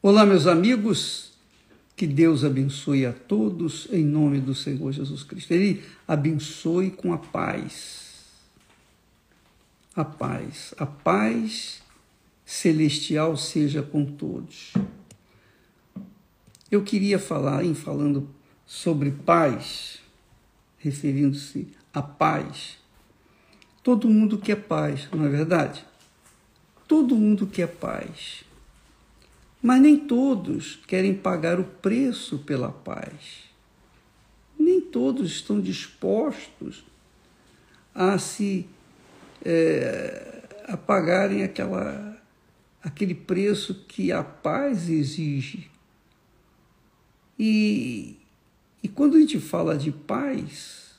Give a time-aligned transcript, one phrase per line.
[0.00, 1.32] Olá, meus amigos,
[1.96, 5.50] que Deus abençoe a todos em nome do Senhor Jesus Cristo.
[5.50, 8.28] Ele abençoe com a paz.
[9.96, 11.82] A paz, a paz
[12.46, 14.72] celestial seja com todos.
[16.70, 18.28] Eu queria falar, em falando
[18.64, 19.98] sobre paz,
[20.78, 22.78] referindo-se à paz.
[23.82, 25.84] Todo mundo quer paz, não é verdade?
[26.86, 28.46] Todo mundo quer paz.
[29.62, 33.44] Mas nem todos querem pagar o preço pela paz.
[34.58, 36.84] Nem todos estão dispostos
[37.94, 38.66] a se
[39.44, 42.20] é, a pagarem aquela,
[42.82, 45.70] aquele preço que a paz exige.
[47.38, 48.16] E,
[48.82, 50.98] e quando a gente fala de paz,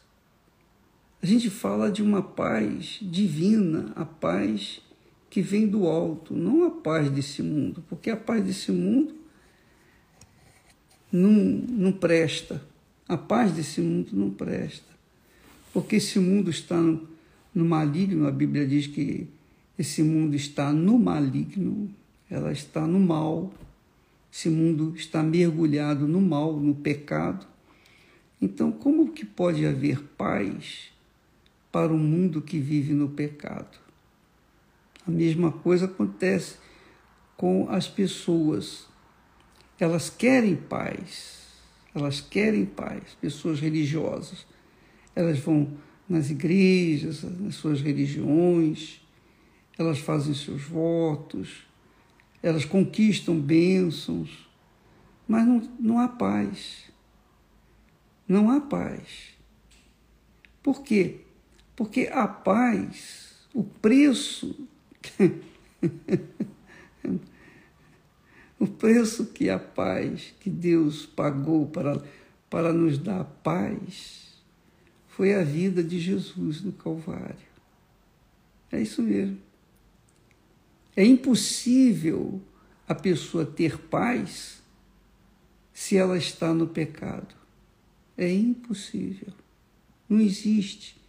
[1.22, 4.82] a gente fala de uma paz divina, a paz
[5.30, 9.14] que vem do alto, não a paz desse mundo, porque a paz desse mundo
[11.12, 12.64] não, não presta.
[13.08, 14.90] A paz desse mundo não presta.
[15.72, 17.08] Porque esse mundo está no,
[17.54, 19.28] no maligno, a Bíblia diz que
[19.78, 21.90] esse mundo está no maligno,
[22.30, 23.54] ela está no mal,
[24.32, 27.48] esse mundo está mergulhado no mal, no pecado.
[28.42, 30.92] Então, como que pode haver paz
[31.72, 33.89] para um mundo que vive no pecado?
[35.10, 36.58] A mesma coisa acontece
[37.36, 38.88] com as pessoas.
[39.80, 41.48] Elas querem paz,
[41.96, 44.46] elas querem paz, pessoas religiosas.
[45.16, 45.74] Elas vão
[46.08, 49.02] nas igrejas, nas suas religiões,
[49.80, 51.66] elas fazem seus votos,
[52.44, 54.48] elas conquistam bênçãos,
[55.28, 56.84] mas não, não há paz.
[58.28, 59.30] Não há paz.
[60.62, 61.22] Por quê?
[61.76, 64.68] Porque a paz, o preço
[68.60, 72.02] o preço que a paz que Deus pagou para,
[72.50, 74.30] para nos dar paz
[75.08, 77.50] foi a vida de Jesus no Calvário.
[78.72, 79.38] É isso mesmo.
[80.96, 82.42] É impossível
[82.88, 84.62] a pessoa ter paz
[85.74, 87.36] se ela está no pecado.
[88.18, 89.34] É impossível.
[90.10, 91.00] Não existe.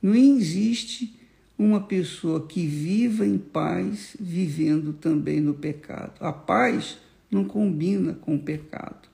[0.00, 1.18] Não existe
[1.58, 6.12] uma pessoa que viva em paz, vivendo também no pecado.
[6.20, 6.98] A paz
[7.30, 9.08] não combina com o pecado.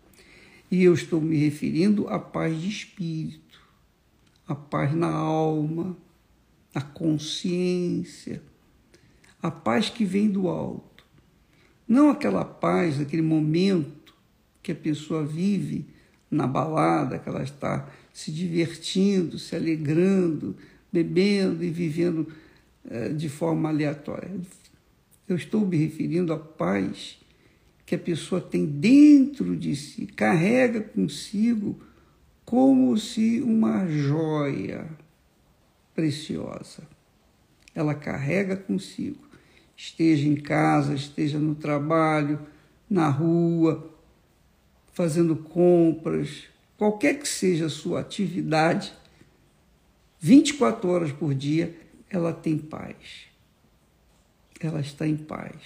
[0.71, 3.60] E eu estou me referindo à paz de espírito,
[4.47, 5.97] a paz na alma,
[6.75, 8.43] a consciência,
[9.43, 11.05] a paz que vem do alto.
[11.87, 14.15] Não aquela paz, aquele momento
[14.62, 15.87] que a pessoa vive
[16.31, 20.56] na balada, que ela está se divertindo, se alegrando,
[20.93, 22.26] bebendo e vivendo
[22.88, 24.31] eh, de forma aleatória.
[25.28, 27.19] Eu estou me referindo à paz
[27.84, 31.78] que a pessoa tem dentro de si, carrega consigo
[32.44, 34.87] como se uma joia
[35.94, 36.82] preciosa.
[37.75, 39.19] Ela carrega consigo,
[39.76, 42.41] esteja em casa, esteja no trabalho,
[42.88, 43.94] na rua,
[44.93, 46.44] fazendo compras,
[46.76, 48.93] qualquer que seja a sua atividade,
[50.21, 51.79] 24 horas por dia,
[52.11, 53.27] ela tem paz.
[54.61, 55.56] Ela está em paz.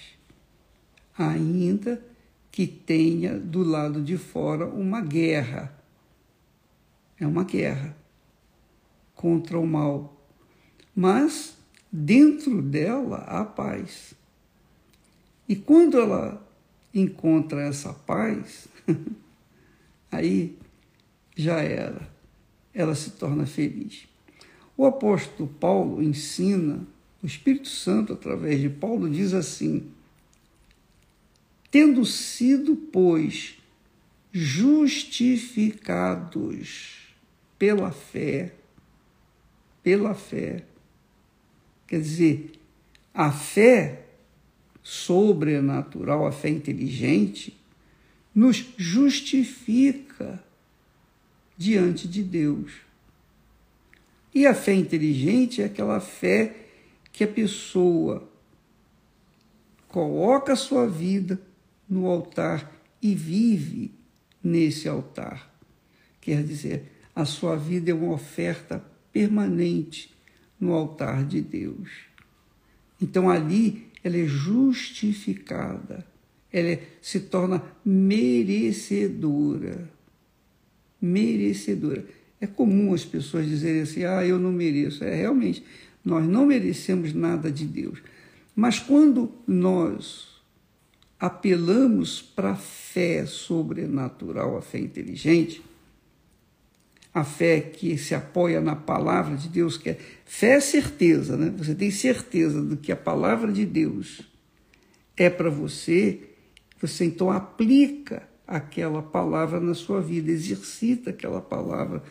[1.17, 2.03] Ainda
[2.51, 5.73] que tenha do lado de fora uma guerra.
[7.19, 7.95] É uma guerra
[9.15, 10.21] contra o mal.
[10.95, 11.57] Mas
[11.91, 14.13] dentro dela há paz.
[15.49, 16.47] E quando ela
[16.93, 18.67] encontra essa paz,
[20.11, 20.57] aí
[21.35, 22.07] já era.
[22.73, 24.12] Ela se torna feliz.
[24.75, 26.85] O apóstolo Paulo ensina,
[27.21, 29.89] o Espírito Santo, através de Paulo, diz assim:
[31.73, 33.57] tendo sido, pois,
[34.31, 37.07] justificados
[37.57, 38.53] pela fé,
[39.81, 40.65] pela fé,
[41.87, 42.51] quer dizer,
[43.11, 44.05] a fé
[44.83, 47.59] sobrenatural, a fé inteligente,
[48.35, 50.43] nos justifica
[51.57, 52.71] diante de Deus.
[54.33, 56.55] E a fé inteligente é aquela fé
[57.11, 58.27] que a pessoa
[59.87, 61.39] coloca a sua vida
[61.87, 62.71] no altar
[63.01, 63.91] e vive
[64.43, 65.53] nesse altar.
[66.19, 70.11] Quer dizer, a sua vida é uma oferta permanente
[70.59, 71.89] no altar de Deus.
[72.99, 76.03] Então ali ela é justificada,
[76.51, 79.87] ela é, se torna merecedora.
[80.99, 82.03] Merecedora.
[82.43, 85.01] É comum as pessoas dizerem assim: ah, eu não mereço.
[85.01, 85.63] É realmente,
[86.03, 87.99] nós não merecemos nada de Deus.
[88.53, 90.27] Mas quando nós
[91.17, 95.63] apelamos para a fé sobrenatural, a fé inteligente,
[97.13, 101.49] a fé que se apoia na palavra de Deus, que é fé é certeza, né?
[101.57, 104.21] Você tem certeza do que a palavra de Deus
[105.15, 106.19] é para você,
[106.81, 112.03] você então aplica aquela palavra na sua vida, exercita aquela palavra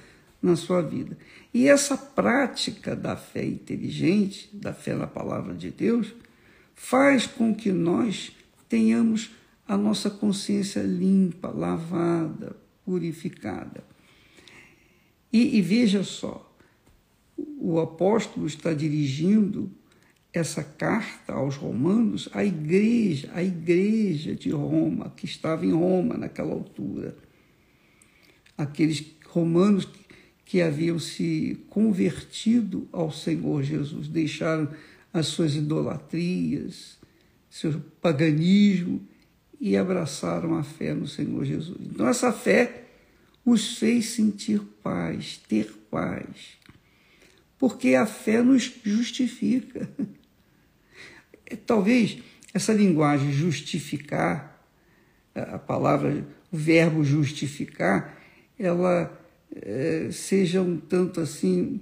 [0.43, 1.17] na sua vida.
[1.55, 6.13] E essa prática da fé inteligente, da fé na palavra de Deus,
[6.75, 8.33] faz com que nós
[8.69, 9.31] tenhamos
[9.69, 13.85] a nossa consciência limpa, lavada, purificada.
[15.33, 16.53] E, e veja só,
[17.59, 19.71] o apóstolo está dirigindo
[20.33, 26.53] essa carta aos romanos à igreja, à igreja de Roma, que estava em Roma naquela
[26.53, 27.17] altura.
[28.57, 30.02] Aqueles romanos que
[30.61, 34.69] haviam se convertido ao Senhor Jesus, deixaram
[35.13, 36.99] as suas idolatrias,
[37.49, 39.01] seu paganismo
[39.61, 41.79] e abraçaram a fé no Senhor Jesus.
[41.81, 42.85] Então, essa fé
[43.45, 46.59] os fez sentir paz, ter paz,
[47.59, 49.89] porque a fé nos justifica.
[51.67, 52.19] Talvez
[52.55, 54.67] essa linguagem justificar,
[55.35, 58.19] a palavra, o verbo justificar,
[58.59, 59.22] ela
[59.55, 61.81] é, seja um tanto assim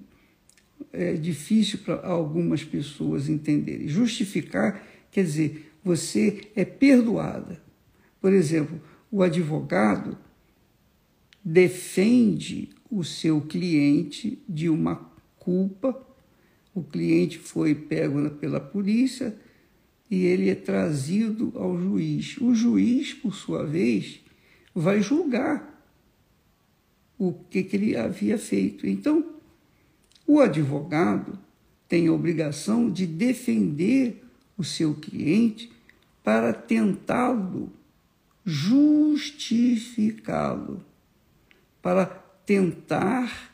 [0.92, 3.88] é, difícil para algumas pessoas entenderem.
[3.88, 7.60] Justificar quer dizer, você é perdoada.
[8.20, 8.80] Por exemplo,
[9.10, 10.16] o advogado
[11.44, 14.96] defende o seu cliente de uma
[15.38, 16.06] culpa,
[16.74, 19.34] o cliente foi pego pela polícia
[20.10, 22.36] e ele é trazido ao juiz.
[22.38, 24.20] O juiz, por sua vez,
[24.74, 25.69] vai julgar
[27.20, 28.86] o que, que ele havia feito.
[28.86, 29.34] Então,
[30.26, 31.38] o advogado
[31.86, 34.24] tem a obrigação de defender
[34.56, 35.70] o seu cliente
[36.24, 37.70] para tentá-lo
[38.42, 40.82] justificá-lo,
[41.82, 42.06] para
[42.46, 43.52] tentar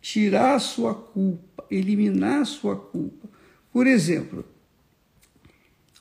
[0.00, 3.28] tirar sua culpa, eliminar sua culpa.
[3.72, 4.44] Por exemplo,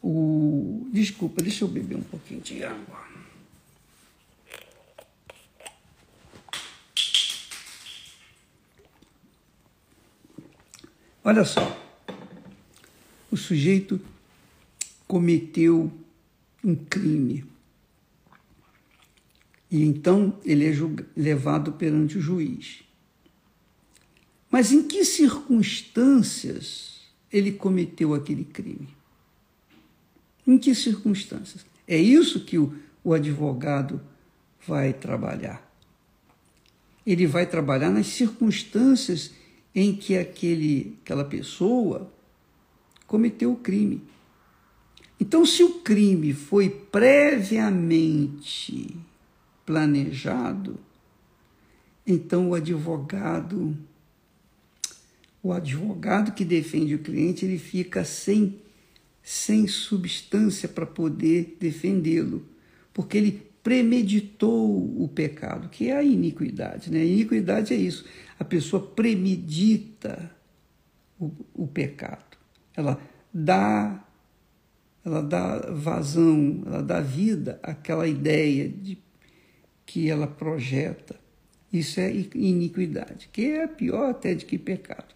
[0.02, 0.88] o.
[0.92, 3.11] Desculpa, deixa eu beber um pouquinho de água.
[11.23, 11.79] Olha só,
[13.29, 14.01] o sujeito
[15.07, 15.91] cometeu
[16.63, 17.45] um crime.
[19.69, 20.73] E então ele é
[21.15, 22.83] levado perante o juiz.
[24.50, 27.01] Mas em que circunstâncias
[27.31, 28.89] ele cometeu aquele crime?
[30.45, 31.65] Em que circunstâncias?
[31.88, 32.73] É isso que o,
[33.03, 34.01] o advogado
[34.68, 35.69] vai trabalhar.
[37.06, 39.31] Ele vai trabalhar nas circunstâncias
[39.73, 42.12] em que aquele, aquela pessoa
[43.07, 44.03] cometeu o crime.
[45.19, 47.77] Então, se o crime foi previamente
[49.65, 50.79] planejado,
[52.06, 53.77] então o advogado,
[55.44, 58.59] o advogado que defende o cliente, ele fica sem,
[59.21, 62.44] sem substância para poder defendê-lo,
[62.91, 66.92] porque ele premeditou o pecado, que é a iniquidade.
[66.92, 67.02] Né?
[67.02, 68.06] A iniquidade é isso.
[68.40, 70.31] A pessoa premedita
[71.19, 72.38] o, o pecado.
[72.75, 73.00] Ela
[73.34, 74.04] dá,
[75.06, 78.97] ela dá vazão, ela dá vida àquela ideia de
[79.85, 81.16] que ela projeta.
[81.71, 85.16] Isso é iniquidade, que é pior até de que pecado.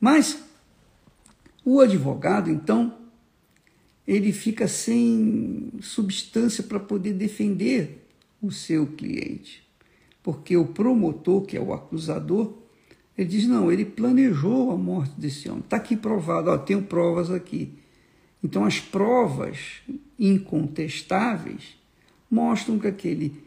[0.00, 0.42] Mas
[1.64, 3.03] o advogado, então,
[4.06, 8.06] ele fica sem substância para poder defender
[8.40, 9.62] o seu cliente.
[10.22, 12.54] Porque o promotor, que é o acusador,
[13.16, 15.62] ele diz: não, ele planejou a morte desse homem.
[15.62, 17.72] Está aqui provado, ó, tenho provas aqui.
[18.42, 19.58] Então, as provas
[20.18, 21.76] incontestáveis
[22.30, 23.44] mostram que aquele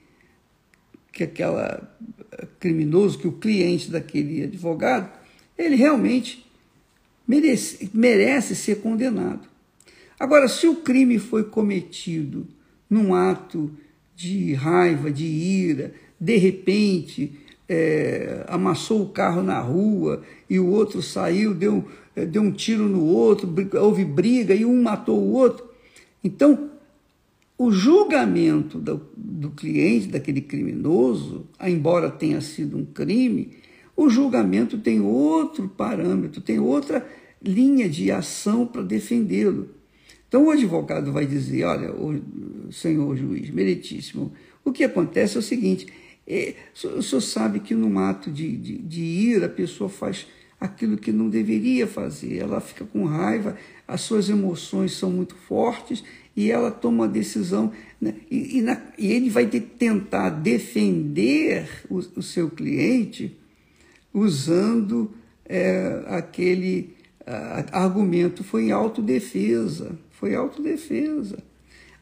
[1.11, 1.97] que aquela
[2.59, 5.11] criminoso, que o cliente daquele advogado,
[5.57, 6.45] ele realmente
[7.27, 9.47] merece, merece ser condenado.
[10.19, 12.47] Agora, se o crime foi cometido
[12.89, 13.71] num ato
[14.15, 17.33] de raiva, de ira, de repente
[17.69, 22.87] é, amassou o carro na rua e o outro saiu, deu, é, deu um tiro
[22.87, 25.67] no outro, houve briga e um matou o outro.
[26.23, 26.71] Então,
[27.57, 33.57] o julgamento do, do cliente, daquele criminoso, embora tenha sido um crime,
[33.95, 37.07] o julgamento tem outro parâmetro, tem outra
[37.41, 39.69] linha de ação para defendê-lo.
[40.27, 44.31] Então o advogado vai dizer: olha, o senhor juiz, meritíssimo,
[44.63, 45.87] o que acontece é o seguinte:
[46.27, 50.27] é, o senhor sabe que num ato de, de, de ira a pessoa faz
[50.59, 53.55] aquilo que não deveria fazer, ela fica com raiva,
[53.87, 56.03] as suas emoções são muito fortes
[56.35, 58.15] e ela toma uma decisão, né?
[58.29, 63.37] e, e, na, e, ele vai tentar defender o, o seu cliente
[64.13, 65.11] usando
[65.45, 71.37] é, aquele a, argumento, foi em autodefesa, foi autodefesa.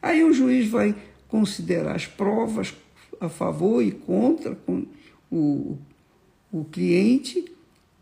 [0.00, 0.94] Aí o juiz vai
[1.28, 2.74] considerar as provas
[3.20, 4.86] a favor e contra com
[5.30, 5.76] o,
[6.52, 7.44] o cliente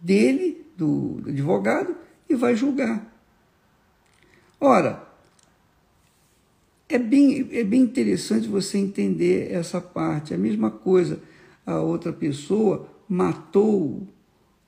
[0.00, 1.96] dele, do, do advogado,
[2.28, 3.12] e vai julgar.
[4.60, 5.04] Ora,
[6.88, 10.32] é bem, é bem interessante você entender essa parte.
[10.32, 11.20] A mesma coisa,
[11.66, 14.06] a outra pessoa matou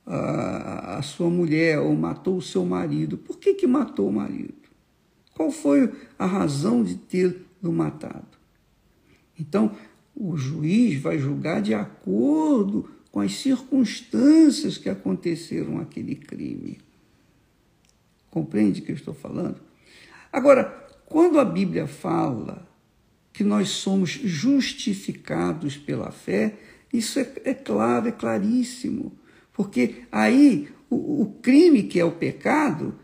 [0.05, 3.17] a, a sua mulher ou matou o seu marido.
[3.17, 4.66] Por que, que matou o marido?
[5.37, 8.25] Qual foi a razão de tê-lo matado?
[9.39, 9.77] Então,
[10.15, 16.79] o juiz vai julgar de acordo com as circunstâncias que aconteceram aquele crime.
[18.31, 19.61] Compreende o que eu estou falando?
[20.33, 22.67] Agora, quando a Bíblia fala
[23.31, 26.57] que nós somos justificados pela fé,
[26.91, 29.15] isso é, é claro, é claríssimo.
[29.53, 32.95] Porque aí o, o, crime que é o pecado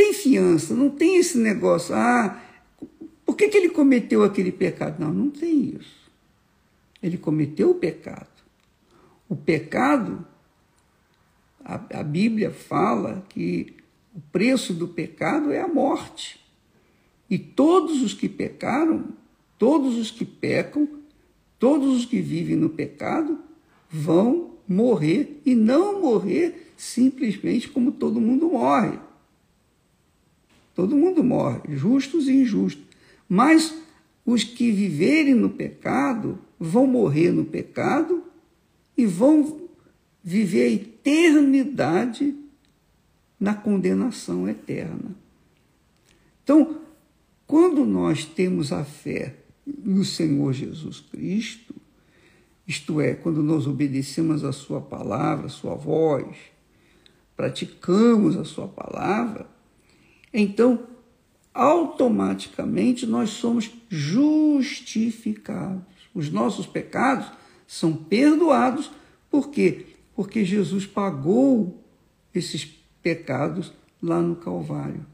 [0.00, 1.94] tem fiança, não tem esse negócio.
[1.94, 2.42] Ah,
[3.26, 4.98] por que, que ele cometeu aquele pecado?
[4.98, 6.10] Não, não tem isso.
[7.02, 8.26] Ele cometeu o pecado.
[9.28, 10.26] O pecado,
[11.62, 13.76] a, a Bíblia fala que
[14.14, 16.40] o preço do pecado é a morte.
[17.28, 19.04] E todos os que pecaram,
[19.58, 20.88] todos os que pecam,
[21.58, 23.38] todos os que vivem no pecado
[23.90, 29.09] vão morrer e não morrer simplesmente como todo mundo morre.
[30.80, 32.82] Todo mundo morre, justos e injustos.
[33.28, 33.74] Mas
[34.24, 38.24] os que viverem no pecado vão morrer no pecado
[38.96, 39.60] e vão
[40.24, 42.34] viver a eternidade
[43.38, 45.14] na condenação eterna.
[46.42, 46.78] Então,
[47.46, 51.74] quando nós temos a fé no Senhor Jesus Cristo,
[52.66, 56.34] isto é, quando nós obedecemos a Sua palavra, a Sua voz,
[57.36, 59.46] praticamos a Sua palavra,
[60.32, 60.86] então
[61.52, 65.82] automaticamente nós somos justificados.
[66.14, 67.30] Os nossos pecados
[67.66, 68.90] são perdoados,
[69.30, 69.86] por quê?
[70.14, 71.82] Porque Jesus pagou
[72.34, 72.64] esses
[73.02, 73.72] pecados
[74.02, 75.06] lá no Calvário.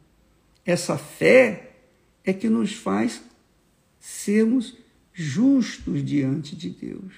[0.64, 1.76] Essa fé
[2.24, 3.22] é que nos faz
[4.00, 4.76] sermos
[5.12, 7.14] justos diante de Deus.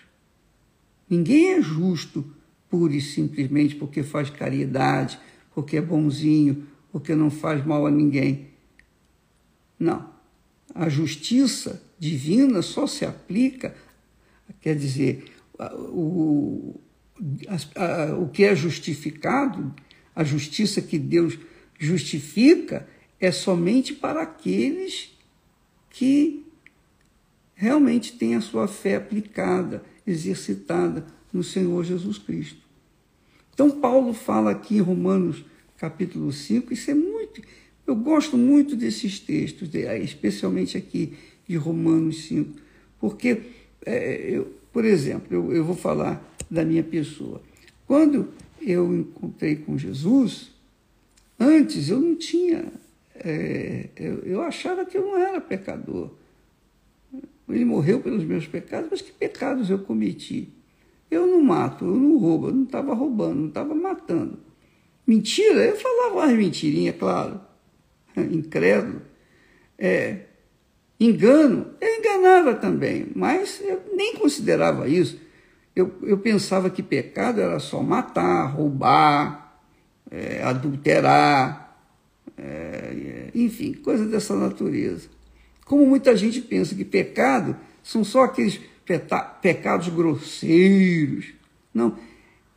[1.08, 2.24] Ninguém é justo
[2.68, 5.18] pura e simplesmente porque faz caridade,
[5.54, 6.66] porque é bonzinho,
[6.98, 8.48] porque não faz mal a ninguém.
[9.78, 10.12] Não.
[10.74, 13.76] A justiça divina só se aplica,
[14.60, 16.80] quer dizer, o,
[17.46, 19.72] a, a, o que é justificado,
[20.12, 21.38] a justiça que Deus
[21.78, 22.88] justifica,
[23.20, 25.16] é somente para aqueles
[25.90, 26.44] que
[27.54, 32.60] realmente têm a sua fé aplicada exercitada no Senhor Jesus Cristo.
[33.54, 35.44] Então, Paulo fala aqui em Romanos
[35.78, 37.40] capítulo 5, isso é muito.
[37.86, 39.70] Eu gosto muito desses textos,
[40.02, 41.14] especialmente aqui
[41.48, 42.58] de Romanos 5,
[43.00, 43.42] porque,
[43.86, 47.40] é, eu, por exemplo, eu, eu vou falar da minha pessoa.
[47.86, 48.28] Quando
[48.60, 50.50] eu encontrei com Jesus,
[51.38, 52.70] antes eu não tinha.
[53.14, 56.10] É, eu, eu achava que eu não era pecador.
[57.48, 60.50] Ele morreu pelos meus pecados, mas que pecados eu cometi?
[61.10, 64.38] Eu não mato, eu não roubo, eu não estava roubando, não estava matando.
[65.08, 67.40] Mentira, eu falava umas mentirinhas, claro.
[68.14, 69.00] Incrédulo.
[69.78, 70.24] É,
[71.00, 75.18] engano, eu enganava também, mas eu nem considerava isso.
[75.74, 79.58] Eu, eu pensava que pecado era só matar, roubar,
[80.10, 81.80] é, adulterar,
[82.36, 85.08] é, enfim, coisas dessa natureza.
[85.64, 88.60] Como muita gente pensa que pecado são só aqueles
[89.40, 91.32] pecados grosseiros.
[91.72, 91.96] Não,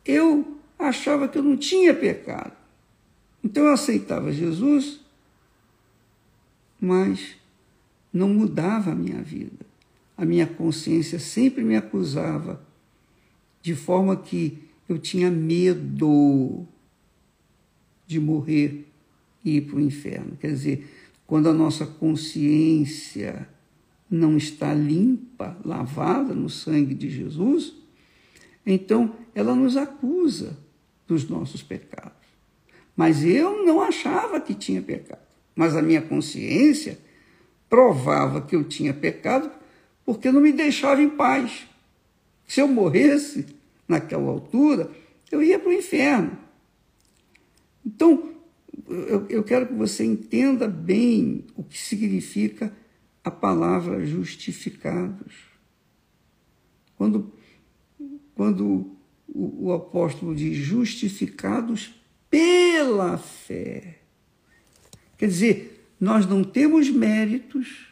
[0.04, 2.52] eu achava que eu não tinha pecado.
[3.42, 5.00] Então eu aceitava Jesus,
[6.80, 7.36] mas
[8.12, 9.66] não mudava a minha vida.
[10.16, 12.62] A minha consciência sempre me acusava,
[13.60, 14.58] de forma que
[14.88, 16.66] eu tinha medo
[18.06, 18.86] de morrer
[19.44, 20.36] e ir para o inferno.
[20.36, 20.88] Quer dizer,
[21.26, 23.48] quando a nossa consciência
[24.10, 27.74] não está limpa, lavada no sangue de Jesus,
[28.66, 30.61] então ela nos acusa
[31.12, 32.12] dos nossos pecados.
[32.96, 35.20] Mas eu não achava que tinha pecado.
[35.54, 36.98] Mas a minha consciência
[37.68, 39.50] provava que eu tinha pecado
[40.04, 41.66] porque não me deixava em paz.
[42.46, 43.46] Se eu morresse
[43.86, 44.90] naquela altura,
[45.30, 46.38] eu ia para o inferno.
[47.84, 48.32] Então,
[48.88, 52.72] eu, eu quero que você entenda bem o que significa
[53.22, 55.34] a palavra justificados.
[56.96, 57.32] Quando,
[58.34, 58.96] quando
[59.34, 61.94] o, o apóstolo diz justificados
[62.30, 63.98] pela fé,
[65.16, 67.88] quer dizer, nós não temos méritos,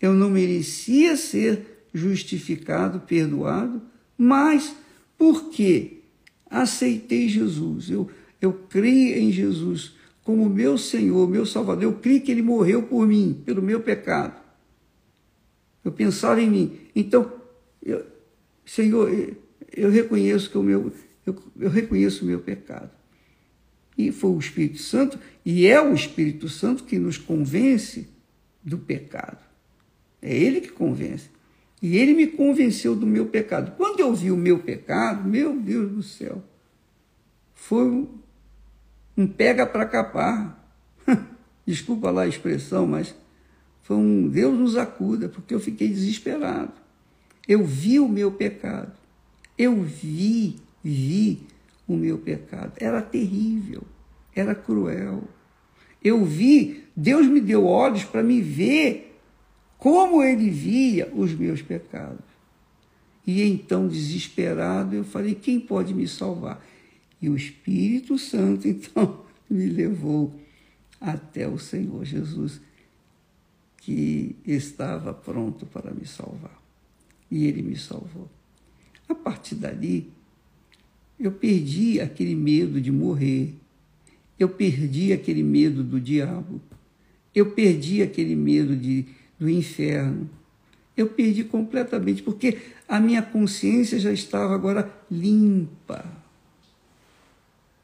[0.00, 3.82] eu não merecia ser justificado, perdoado,
[4.16, 4.74] mas
[5.16, 5.98] porque
[6.48, 8.10] aceitei Jesus, eu,
[8.40, 13.06] eu criei em Jesus como meu Senhor, meu Salvador, eu criei que Ele morreu por
[13.06, 14.40] mim, pelo meu pecado.
[15.84, 16.78] Eu pensava em mim.
[16.94, 17.32] Então,
[17.82, 18.04] eu,
[18.64, 19.10] Senhor,
[19.72, 20.92] eu reconheço que o meu,
[21.26, 22.90] eu, eu reconheço o meu pecado.
[23.96, 28.08] E foi o Espírito Santo, e é o Espírito Santo que nos convence
[28.62, 29.38] do pecado.
[30.22, 31.30] É Ele que convence.
[31.82, 33.74] E Ele me convenceu do meu pecado.
[33.76, 36.42] Quando eu vi o meu pecado, meu Deus do céu,
[37.54, 38.08] foi um,
[39.16, 40.72] um pega para capar.
[41.66, 43.14] Desculpa lá a expressão, mas
[43.82, 46.72] foi um Deus nos acuda, porque eu fiquei desesperado.
[47.48, 48.99] Eu vi o meu pecado.
[49.60, 51.42] Eu vi, vi
[51.86, 52.72] o meu pecado.
[52.78, 53.82] Era terrível,
[54.34, 55.22] era cruel.
[56.02, 59.20] Eu vi, Deus me deu olhos para me ver
[59.76, 62.24] como ele via os meus pecados.
[63.26, 66.64] E então, desesperado, eu falei: quem pode me salvar?
[67.20, 70.40] E o Espírito Santo, então, me levou
[70.98, 72.62] até o Senhor Jesus,
[73.76, 76.58] que estava pronto para me salvar.
[77.30, 78.39] E ele me salvou.
[79.10, 80.08] A partir dali,
[81.18, 83.52] eu perdi aquele medo de morrer,
[84.38, 86.60] eu perdi aquele medo do diabo,
[87.34, 89.04] eu perdi aquele medo de,
[89.36, 90.30] do inferno.
[90.96, 96.04] Eu perdi completamente, porque a minha consciência já estava agora limpa.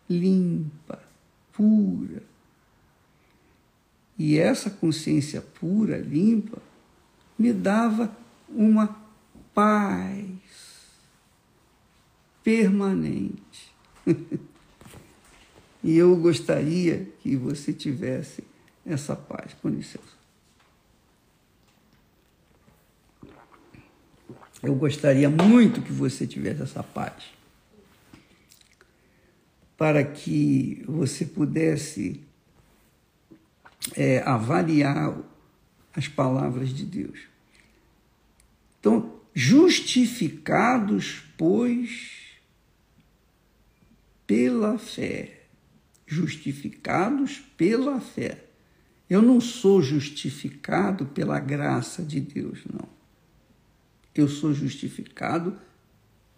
[0.09, 1.03] Limpa,
[1.53, 2.23] pura.
[4.17, 6.63] E essa consciência pura, limpa,
[7.37, 8.17] me dava
[8.49, 9.05] uma
[9.53, 10.46] paz
[12.47, 13.75] permanente.
[15.83, 18.45] e eu gostaria que você tivesse
[18.87, 19.53] essa paz.
[19.61, 20.15] Com licença.
[24.63, 27.25] Eu gostaria muito que você tivesse essa paz.
[29.77, 32.21] Para que você pudesse
[33.97, 35.19] é, avaliar
[35.93, 37.19] as palavras de Deus.
[38.79, 42.16] Então, justificados, pois,
[44.27, 45.45] pela fé.
[46.07, 48.45] Justificados pela fé.
[49.09, 52.89] Eu não sou justificado pela graça de Deus, não.
[54.15, 55.57] Eu sou justificado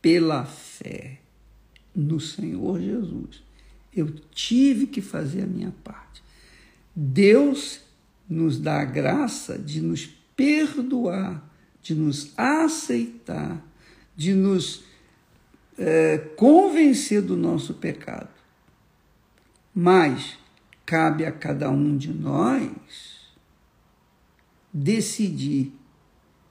[0.03, 1.20] pela fé
[1.94, 3.42] no Senhor Jesus.
[3.94, 6.22] Eu tive que fazer a minha parte.
[6.94, 7.81] Deus
[8.29, 13.64] nos dá a graça de nos perdoar, de nos aceitar,
[14.14, 14.85] de nos
[15.78, 18.28] é, convencer do nosso pecado.
[19.74, 20.36] Mas
[20.84, 23.28] cabe a cada um de nós
[24.72, 25.72] decidir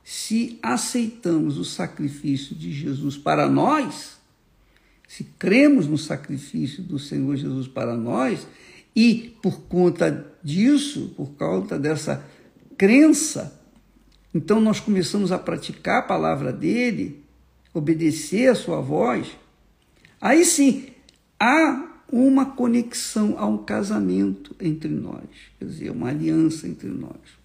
[0.03, 4.17] se aceitamos o sacrifício de Jesus para nós,
[5.07, 8.47] se cremos no sacrifício do Senhor Jesus para nós,
[8.95, 12.25] e por conta disso, por causa dessa
[12.77, 13.61] crença,
[14.33, 17.23] então nós começamos a praticar a palavra dele,
[17.77, 19.37] obedecer a sua voz,
[20.19, 20.89] aí sim
[21.39, 25.27] há uma conexão, há um casamento entre nós,
[25.59, 27.37] quer dizer, uma aliança entre nós.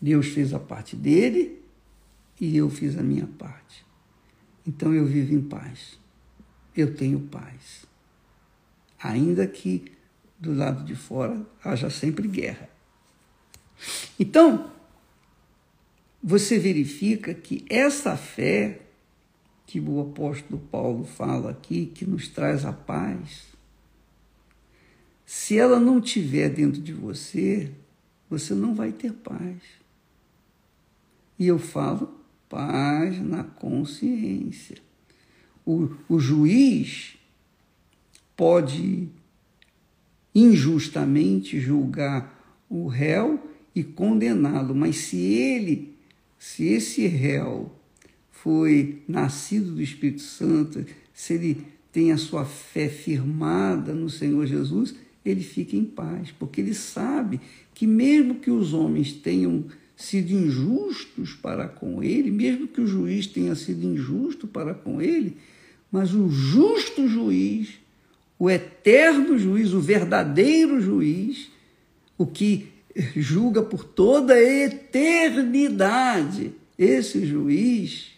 [0.00, 1.62] Deus fez a parte dele
[2.40, 3.84] e eu fiz a minha parte.
[4.66, 5.98] Então eu vivo em paz.
[6.76, 7.86] Eu tenho paz.
[9.02, 9.92] Ainda que
[10.38, 12.68] do lado de fora haja sempre guerra.
[14.18, 14.70] Então,
[16.22, 18.80] você verifica que essa fé
[19.66, 23.46] que o apóstolo Paulo fala aqui, que nos traz a paz,
[25.24, 27.72] se ela não tiver dentro de você,
[28.30, 29.60] você não vai ter paz.
[31.36, 32.14] E eu falo
[32.48, 34.76] paz na consciência.
[35.64, 37.16] O, o juiz
[38.36, 39.08] pode
[40.32, 45.95] injustamente julgar o réu e condená-lo, mas se ele
[46.46, 47.72] se esse réu
[48.30, 54.94] foi nascido do Espírito Santo, se ele tem a sua fé firmada no Senhor Jesus,
[55.24, 57.40] ele fica em paz, porque ele sabe
[57.74, 59.64] que mesmo que os homens tenham
[59.96, 65.36] sido injustos para com ele, mesmo que o juiz tenha sido injusto para com ele,
[65.90, 67.80] mas o justo juiz
[68.38, 71.50] o eterno juiz, o verdadeiro juiz,
[72.18, 72.68] o que
[73.14, 76.52] julga por toda a eternidade.
[76.78, 78.12] Esse juiz,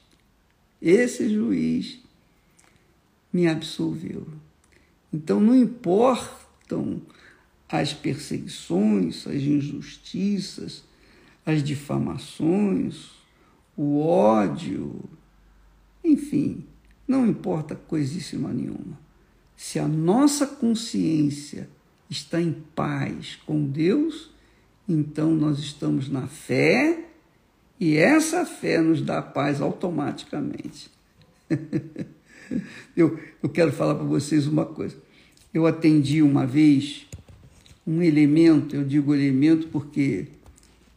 [0.80, 2.00] esse juiz
[3.32, 4.26] me absolveu.
[5.12, 7.00] Então não importam
[7.68, 10.84] as perseguições, as injustiças,
[11.44, 13.10] as difamações,
[13.76, 15.04] o ódio,
[16.04, 16.64] enfim,
[17.06, 18.98] não importa coisíssima nenhuma.
[19.56, 21.68] Se a nossa consciência
[22.08, 24.30] está em paz com Deus,
[24.88, 27.04] então nós estamos na fé
[27.78, 30.90] e essa fé nos dá paz automaticamente.
[32.96, 34.96] eu, eu quero falar para vocês uma coisa.
[35.52, 37.06] Eu atendi uma vez
[37.86, 40.28] um elemento, eu digo elemento porque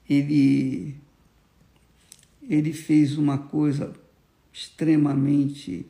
[0.09, 0.95] ele,
[2.49, 3.93] ele fez uma coisa
[4.51, 5.85] extremamente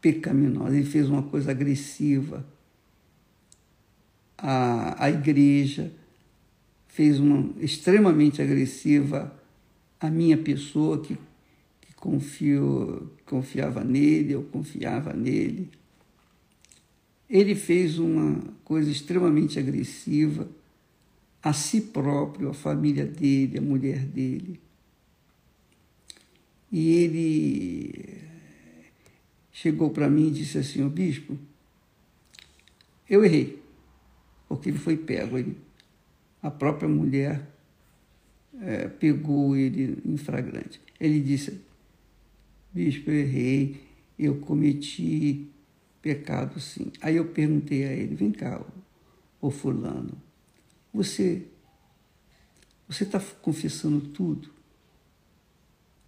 [0.00, 2.46] pecaminosa, ele fez uma coisa agressiva
[4.38, 5.92] à, à igreja,
[6.94, 9.36] fez uma extremamente agressiva
[9.98, 11.16] à minha pessoa que,
[11.80, 15.68] que confio, confiava nele, eu confiava nele.
[17.28, 20.48] Ele fez uma coisa extremamente agressiva
[21.42, 24.60] a si próprio, a família dele, a mulher dele.
[26.70, 28.22] E ele
[29.50, 31.36] chegou para mim e disse assim: O bispo,
[33.10, 33.60] eu errei,
[34.48, 35.36] porque ele foi pego.
[35.36, 35.56] Ele,
[36.44, 37.50] a própria mulher
[38.60, 40.78] é, pegou ele em flagrante.
[41.00, 41.58] Ele disse:
[42.70, 43.80] Bispo, eu errei,
[44.18, 45.48] eu cometi
[46.02, 46.92] pecado sim.
[47.00, 48.62] Aí eu perguntei a ele: Vem cá,
[49.40, 50.20] ô, Fulano,
[50.92, 51.46] você
[52.86, 54.50] você está confessando tudo?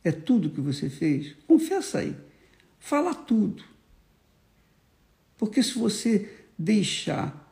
[0.05, 1.35] É tudo que você fez?
[1.47, 2.15] Confessa aí.
[2.79, 3.65] Fala tudo.
[5.39, 7.43] Porque se você deixar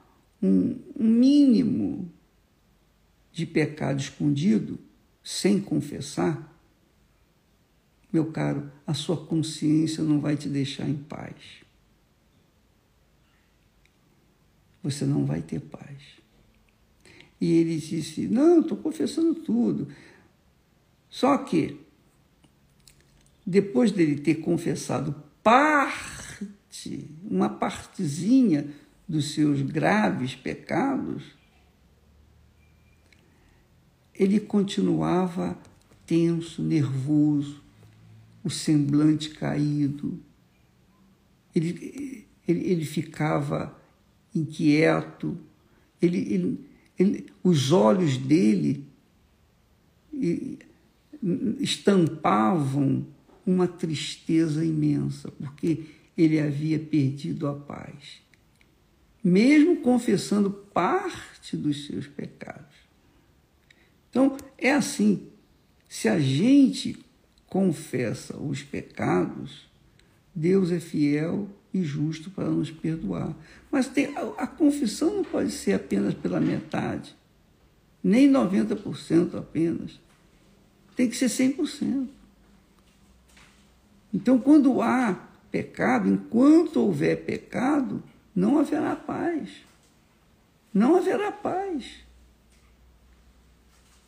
[0.43, 2.13] um mínimo
[3.35, 4.79] de pecado escondido,
[5.23, 6.57] sem confessar,
[8.13, 11.35] meu caro, a sua consciência não vai te deixar em paz.
[14.85, 15.99] Você não vai ter paz.
[17.41, 19.89] E ele disse: Não, estou confessando tudo.
[21.11, 21.81] Só que
[23.45, 28.73] depois dele ter confessado parte, uma partezinha
[29.09, 31.25] dos seus graves pecados,
[34.19, 35.59] ele continuava
[36.07, 37.63] tenso, nervoso,
[38.43, 40.19] o semblante caído.
[41.55, 43.77] Ele, ele, ele ficava
[44.35, 45.39] inquieto,
[46.01, 46.61] ele, ele,
[46.99, 48.87] ele, os olhos dele
[51.61, 53.07] estampavam
[53.47, 58.23] uma tristeza imensa, porque ele havia perdido a paz,
[59.23, 62.74] mesmo confessando parte dos seus pecados.
[64.15, 65.27] Então, é assim:
[65.89, 67.05] se a gente
[67.49, 69.69] confessa os pecados,
[70.33, 73.35] Deus é fiel e justo para nos perdoar.
[73.73, 77.13] Mas tem, a, a confissão não pode ser apenas pela metade,
[78.01, 79.99] nem 90% apenas.
[80.95, 82.07] Tem que ser 100%.
[84.13, 85.19] Então, quando há
[85.51, 88.01] pecado, enquanto houver pecado,
[88.33, 89.51] não haverá paz.
[90.73, 92.04] Não haverá paz.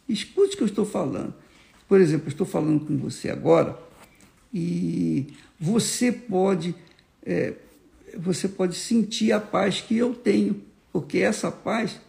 [0.08, 1.34] Escute o que eu estou falando.
[1.88, 3.78] Por exemplo, eu estou falando com você agora
[4.52, 5.26] e
[5.58, 6.74] você pode,
[7.24, 7.54] é,
[8.16, 12.00] você pode sentir a paz que eu tenho, porque essa paz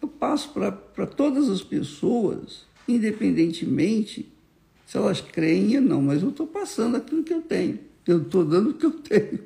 [0.00, 4.28] eu passo para todas as pessoas, independentemente
[4.86, 8.42] se elas creem ou não, mas eu estou passando aquilo que eu tenho, eu estou
[8.42, 9.40] dando o que eu tenho.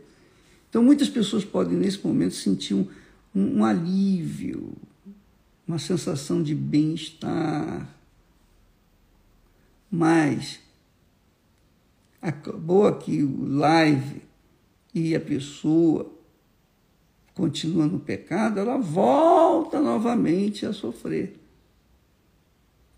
[0.71, 2.87] Então, muitas pessoas podem, nesse momento, sentir um,
[3.35, 4.73] um, um alívio,
[5.67, 7.89] uma sensação de bem-estar.
[9.91, 10.61] Mas
[12.21, 14.23] acabou aqui o live
[14.95, 16.11] e a pessoa
[17.35, 21.39] continua no pecado, ela volta novamente a sofrer.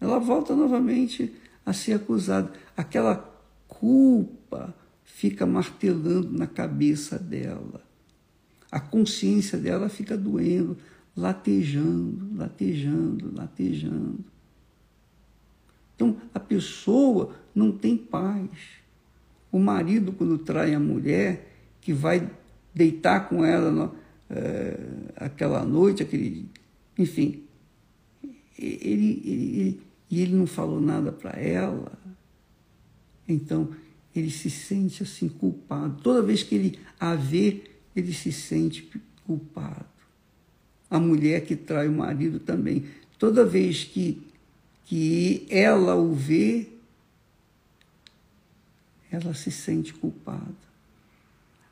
[0.00, 2.53] Ela volta novamente a ser acusado.
[2.77, 3.16] Aquela
[3.68, 4.74] culpa
[5.05, 7.83] fica martelando na cabeça dela.
[8.70, 10.77] A consciência dela fica doendo,
[11.16, 14.24] latejando, latejando, latejando.
[15.94, 18.50] Então, a pessoa não tem paz.
[19.50, 21.48] O marido, quando trai a mulher,
[21.81, 22.29] que vai
[22.74, 23.94] deitar com ela
[24.29, 24.81] é,
[25.16, 26.48] aquela noite, aquele,
[26.98, 27.44] enfim,
[28.59, 31.92] ele, ele, e ele não falou nada para ela.
[33.29, 33.70] Então,
[34.14, 36.00] ele se sente assim culpado.
[36.03, 37.62] Toda vez que ele a vê
[37.94, 38.90] ele se sente
[39.24, 39.87] culpado.
[40.94, 42.87] A mulher que trai o marido também.
[43.18, 44.22] Toda vez que,
[44.85, 46.68] que ela o vê,
[49.11, 50.54] ela se sente culpada.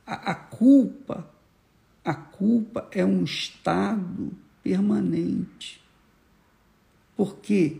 [0.04, 1.30] A, a culpa,
[2.04, 5.80] a culpa é um estado permanente.
[7.16, 7.76] Por quê?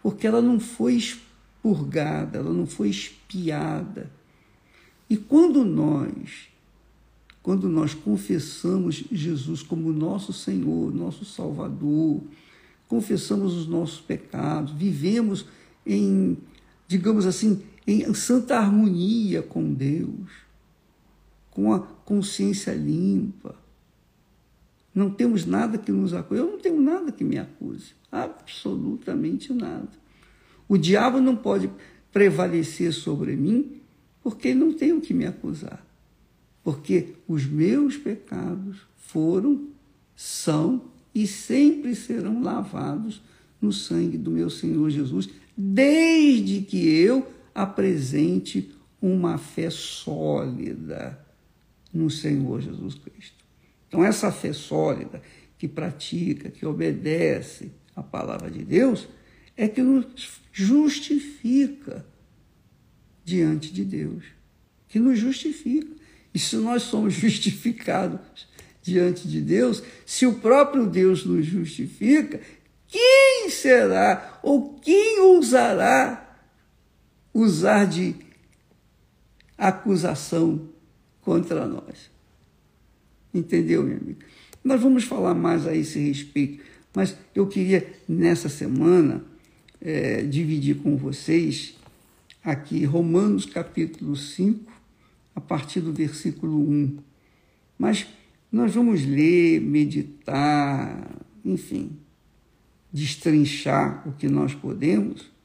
[0.00, 4.08] Porque ela não foi expurgada, ela não foi espiada.
[5.10, 6.48] E quando nós,
[7.46, 12.20] quando nós confessamos Jesus como nosso Senhor, nosso Salvador,
[12.88, 15.46] confessamos os nossos pecados, vivemos
[15.86, 16.36] em,
[16.88, 20.28] digamos assim, em santa harmonia com Deus,
[21.48, 23.54] com a consciência limpa.
[24.92, 26.40] Não temos nada que nos acuse.
[26.40, 27.92] Eu não tenho nada que me acuse.
[28.10, 29.90] Absolutamente nada.
[30.66, 31.70] O diabo não pode
[32.10, 33.80] prevalecer sobre mim
[34.20, 35.85] porque não tem o que me acusar.
[36.66, 39.68] Porque os meus pecados foram,
[40.16, 43.22] são e sempre serão lavados
[43.62, 47.24] no sangue do meu Senhor Jesus, desde que eu
[47.54, 51.24] apresente uma fé sólida
[51.94, 53.44] no Senhor Jesus Cristo.
[53.86, 55.22] Então, essa fé sólida,
[55.56, 59.06] que pratica, que obedece a palavra de Deus,
[59.56, 62.04] é que nos justifica
[63.24, 64.24] diante de Deus.
[64.88, 65.94] Que nos justifica.
[66.36, 68.46] E se nós somos justificados
[68.82, 72.38] diante de Deus, se o próprio Deus nos justifica,
[72.86, 76.38] quem será ou quem ousará
[77.32, 78.14] usar de
[79.56, 80.68] acusação
[81.22, 82.10] contra nós.
[83.32, 84.26] Entendeu, minha amiga?
[84.62, 86.62] Nós vamos falar mais a esse respeito,
[86.94, 89.24] mas eu queria, nessa semana,
[89.80, 91.74] é, dividir com vocês
[92.44, 94.75] aqui Romanos capítulo 5,
[95.36, 96.98] a partir do versículo 1.
[97.78, 98.06] Mas
[98.50, 101.08] nós vamos ler, meditar,
[101.44, 101.96] enfim,
[102.92, 105.36] destrinchar o que nós podemos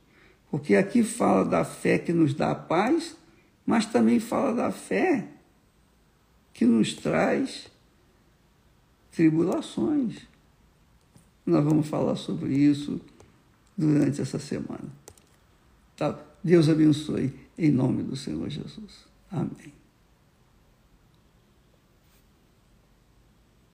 [0.51, 3.15] porque aqui fala da fé que nos dá paz,
[3.65, 5.29] mas também fala da fé
[6.53, 7.71] que nos traz
[9.13, 10.27] tribulações.
[11.45, 12.99] Nós vamos falar sobre isso
[13.77, 14.91] durante essa semana.
[15.95, 16.19] Tá?
[16.43, 19.05] Deus abençoe em nome do Senhor Jesus.
[19.31, 19.80] Amém.